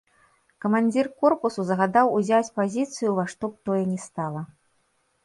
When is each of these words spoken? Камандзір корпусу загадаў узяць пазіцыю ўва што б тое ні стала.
Камандзір 0.63 1.09
корпусу 1.19 1.65
загадаў 1.67 2.07
узяць 2.19 2.53
пазіцыю 2.57 3.07
ўва 3.13 3.27
што 3.35 3.45
б 3.53 3.63
тое 3.69 3.79
ні 3.91 3.99
стала. 4.07 4.41